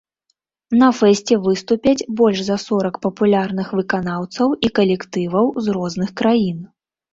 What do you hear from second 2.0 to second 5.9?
больш за сорак папулярных выканаўцаў і калектываў з